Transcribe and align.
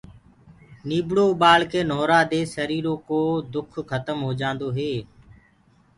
نيٚڀڙو 0.87 1.25
اُٻآݪڪي 1.31 1.79
نهووآدي 1.89 2.41
سريٚرو 2.55 2.93
ڪو 3.07 3.19
دُک 3.53 3.71
کتم 3.89 4.17
هو 4.25 4.31
جآنٚدو 4.39 4.67
هي 4.77 4.93